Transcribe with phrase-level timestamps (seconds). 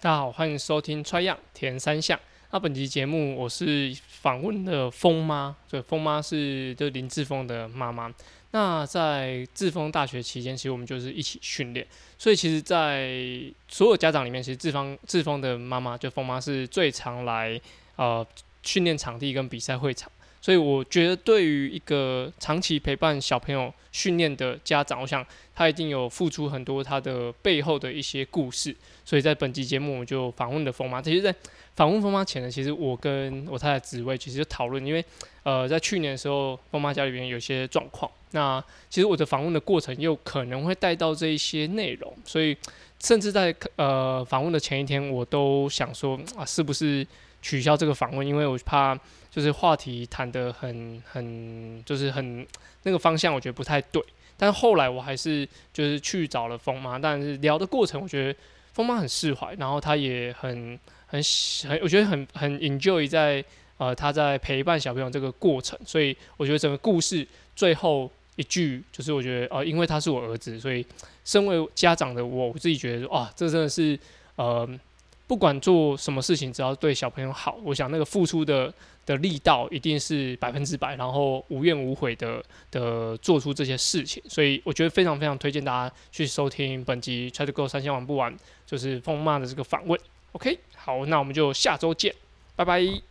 [0.00, 2.16] 大家好，欢迎收听《Try 样田三项》。
[2.52, 8.08] 那本期节目我是访问的峰妈，对，峰妈是就林志峰的妈妈。
[8.52, 11.84] 那在志峰大学期间，其实我们就是一起训练，
[12.16, 13.12] 所以其实，在
[13.66, 17.60] 所有家长里面，其实志峰志峰的妈妈就峰妈是最常来
[17.96, 18.24] 呃
[18.62, 20.08] 训练场地跟比赛会场。
[20.40, 25.24] 所以我觉得，对于一个长期陪伴小朋友训练的家长，我想
[25.54, 28.74] 他一定有付出很多他的背后的一些故事。
[29.04, 31.02] 所以在本集节目，我就访问了峰妈。
[31.02, 31.34] 其实，在
[31.74, 35.04] 访问峰妈前呢，其实我跟我太太紫薇其实就讨论，因为
[35.42, 38.10] 呃，在去年的时候，峰妈家里边有些状况。
[38.32, 42.54] 那其实我的访问的过程又可能会带到这一些内容，所以
[43.00, 47.06] 甚至在呃访问的前一天，我都想说啊，是不是
[47.40, 48.26] 取消这个访问？
[48.26, 48.98] 因为我怕。
[49.30, 52.44] 就是话题谈得很很，就是很
[52.82, 54.02] 那个方向，我觉得不太对。
[54.38, 58.36] 但后来我还是就是去找了风妈，但是聊的过程，我觉得
[58.72, 61.22] 风妈很释怀，然后她也很很
[61.68, 63.44] 很，我觉得很很 enjoy 在
[63.76, 65.78] 呃她在陪伴小朋友这个过程。
[65.84, 67.24] 所以我觉得整个故事
[67.54, 70.86] 最后一句就是我觉得呃，因为他是我儿子，所以
[71.26, 73.98] 身为家长的我，我自己觉得说啊，这真的是
[74.36, 74.66] 呃。
[75.28, 78.72] 不管做什么事情，只要对小朋友好，我想那个付出的
[79.04, 84.22] 的力道一定是百分之百，然后无怨无悔的的做出这些事情。
[84.26, 90.00] 所以我觉得非常非常推荐大家去收听本集《Try to Go 三千玩不完》，就是峰妈的这个访问。
[90.32, 92.14] OK，好，那我们就下周见，
[92.56, 93.07] 拜拜。